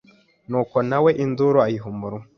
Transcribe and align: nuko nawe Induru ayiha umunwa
nuko 0.49 0.77
nawe 0.89 1.09
Induru 1.23 1.57
ayiha 1.65 1.87
umunwa 1.93 2.23